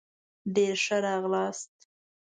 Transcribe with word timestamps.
ډېر 0.55 0.75
ښه 0.85 0.97
راغلاست 1.05 1.73